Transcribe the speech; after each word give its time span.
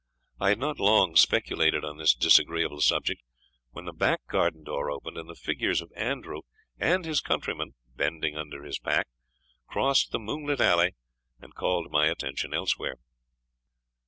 I 0.39 0.49
had 0.49 0.57
not 0.57 0.79
long 0.79 1.15
speculated 1.15 1.85
on 1.85 1.97
this 1.99 2.15
disagreeable 2.15 2.81
subject, 2.81 3.21
when 3.69 3.85
the 3.85 3.93
back 3.93 4.25
garden 4.25 4.63
door 4.63 4.89
opened, 4.89 5.15
and 5.15 5.29
the 5.29 5.35
figures 5.35 5.79
of 5.79 5.91
Andrew 5.95 6.41
and 6.79 7.05
his 7.05 7.21
country 7.21 7.53
man 7.53 7.75
bending 7.95 8.35
under 8.35 8.63
his 8.63 8.79
pack 8.79 9.05
crossed 9.67 10.11
the 10.11 10.17
moonlight 10.17 10.59
alley, 10.59 10.95
and 11.39 11.53
called 11.53 11.91
my 11.91 12.07
attention 12.07 12.51
elsewhere. 12.51 12.95